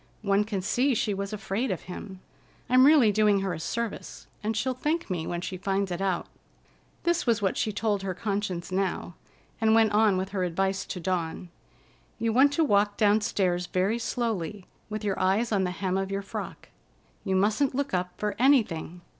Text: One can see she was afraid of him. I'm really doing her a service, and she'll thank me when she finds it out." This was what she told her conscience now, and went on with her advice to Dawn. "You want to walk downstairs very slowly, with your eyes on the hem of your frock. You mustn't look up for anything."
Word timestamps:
One 0.23 0.45
can 0.45 0.63
see 0.63 0.95
she 0.95 1.13
was 1.13 1.31
afraid 1.31 1.69
of 1.69 1.81
him. 1.81 2.21
I'm 2.71 2.87
really 2.87 3.11
doing 3.11 3.41
her 3.41 3.53
a 3.53 3.59
service, 3.59 4.25
and 4.43 4.57
she'll 4.57 4.73
thank 4.73 5.11
me 5.11 5.27
when 5.27 5.41
she 5.41 5.57
finds 5.57 5.91
it 5.91 6.01
out." 6.01 6.25
This 7.03 7.27
was 7.27 7.39
what 7.39 7.55
she 7.55 7.71
told 7.71 8.01
her 8.01 8.15
conscience 8.15 8.71
now, 8.71 9.13
and 9.61 9.75
went 9.75 9.91
on 9.91 10.17
with 10.17 10.29
her 10.29 10.43
advice 10.43 10.85
to 10.87 10.99
Dawn. 10.99 11.49
"You 12.17 12.33
want 12.33 12.51
to 12.53 12.63
walk 12.63 12.97
downstairs 12.97 13.67
very 13.67 13.99
slowly, 13.99 14.65
with 14.89 15.03
your 15.03 15.19
eyes 15.19 15.51
on 15.51 15.65
the 15.65 15.69
hem 15.69 15.99
of 15.99 16.09
your 16.09 16.23
frock. 16.23 16.69
You 17.23 17.35
mustn't 17.35 17.75
look 17.75 17.93
up 17.93 18.09
for 18.17 18.33
anything." 18.39 19.01